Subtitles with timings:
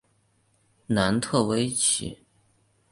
[0.87, 2.17] 楠特威奇。